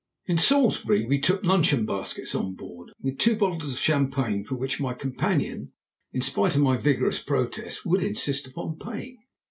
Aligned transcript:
In 0.25 0.39
Salisbury 0.39 1.05
we 1.05 1.21
took 1.21 1.43
luncheon 1.45 1.85
baskets 1.85 2.33
on 2.33 2.55
board, 2.55 2.89
with, 3.03 3.19
two 3.19 3.35
bottles 3.35 3.71
of 3.71 3.77
champagne, 3.77 4.43
for 4.43 4.55
which 4.55 4.79
my 4.81 4.95
companion, 4.95 5.73
in 6.11 6.21
spite 6.21 6.55
of 6.55 6.61
my 6.61 6.75
vigorous 6.75 7.21
protest, 7.21 7.85
would 7.85 8.01
insist 8.01 8.47
upon 8.47 8.79
paying. 8.79 9.19